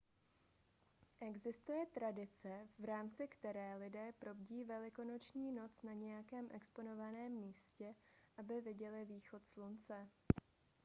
[1.19, 7.95] existuje tradice v rámci které lidé probdí velikonoční noc na nějakém exponovaném místě
[8.37, 10.09] aby viděli východ slunce